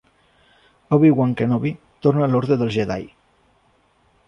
Obi-Wan 0.97 1.35
Kenobi 1.41 1.73
torna 2.07 2.25
a 2.27 2.31
l'Ordre 2.31 2.59
dels 2.63 2.77
Jedi. 2.79 3.09